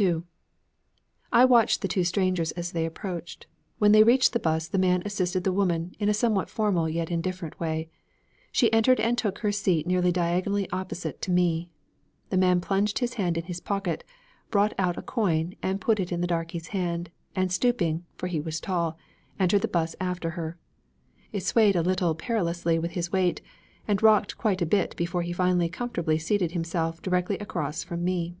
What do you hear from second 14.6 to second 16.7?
out a coin, and put it in the darkey's